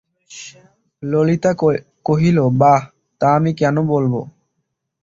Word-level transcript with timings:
ললিতা 1.03 1.51
কহিল, 2.05 2.37
বাঃ, 2.61 2.81
তা 3.21 3.27
আমি 3.37 3.51
কেন 3.53 3.75
বলব? 3.87 4.13